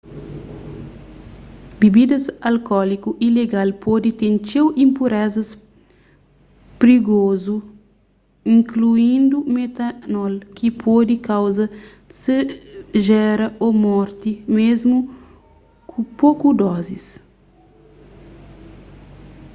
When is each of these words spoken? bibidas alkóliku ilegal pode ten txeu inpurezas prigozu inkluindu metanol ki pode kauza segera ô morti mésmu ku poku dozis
bibidas 1.79 2.25
alkóliku 2.49 3.09
ilegal 3.27 3.69
pode 3.83 4.09
ten 4.21 4.33
txeu 4.45 4.67
inpurezas 4.83 5.49
prigozu 6.79 7.55
inkluindu 8.55 9.37
metanol 9.57 10.33
ki 10.55 10.67
pode 10.83 11.15
kauza 11.29 11.65
segera 12.23 13.47
ô 13.65 13.67
morti 13.83 14.31
mésmu 14.57 14.97
ku 15.89 15.99
poku 16.19 16.47
dozis 16.61 17.05